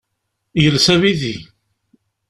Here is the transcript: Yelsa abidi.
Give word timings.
Yelsa 0.63 0.91
abidi. 0.95 1.35